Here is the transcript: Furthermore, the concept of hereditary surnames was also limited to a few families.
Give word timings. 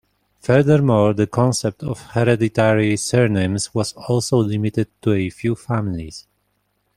Furthermore, 0.39 1.13
the 1.13 1.27
concept 1.27 1.83
of 1.83 2.01
hereditary 2.01 2.97
surnames 2.97 3.71
was 3.75 3.93
also 3.93 4.37
limited 4.37 4.87
to 5.03 5.11
a 5.13 5.29
few 5.29 5.53
families. 5.53 6.25